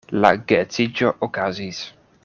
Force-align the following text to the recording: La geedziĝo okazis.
La 0.23 0.31
geedziĝo 0.51 1.13
okazis. 1.29 1.87